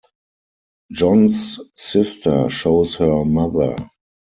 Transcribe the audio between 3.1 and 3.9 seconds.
mother.